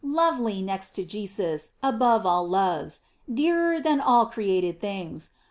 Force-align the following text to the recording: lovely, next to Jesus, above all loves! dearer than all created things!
lovely, 0.03 0.63
next 0.63 0.95
to 0.95 1.05
Jesus, 1.05 1.73
above 1.83 2.25
all 2.25 2.47
loves! 2.49 3.01
dearer 3.31 3.79
than 3.79 4.01
all 4.01 4.25
created 4.25 4.81
things! 4.81 5.33